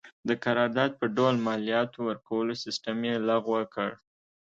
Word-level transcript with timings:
د 0.27 0.29
قرارداد 0.43 0.91
په 0.99 1.05
ډول 1.15 1.35
مالیاتو 1.47 1.99
ورکولو 2.09 2.53
سیستم 2.63 2.97
یې 3.09 3.15
لغوه 3.29 3.63
کړ. 3.73 3.89